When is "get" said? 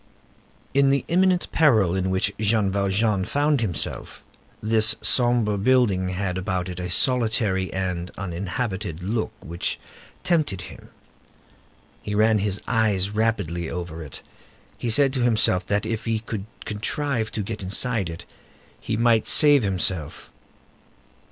17.43-17.61